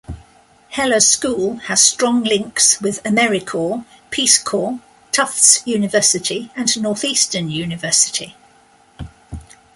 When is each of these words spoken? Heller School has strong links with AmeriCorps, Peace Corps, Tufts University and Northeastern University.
Heller 0.69 0.99
School 0.99 1.57
has 1.57 1.79
strong 1.79 2.23
links 2.23 2.81
with 2.81 3.03
AmeriCorps, 3.03 3.85
Peace 4.09 4.39
Corps, 4.41 4.79
Tufts 5.11 5.61
University 5.67 6.49
and 6.55 6.81
Northeastern 6.81 7.51
University. 7.51 8.35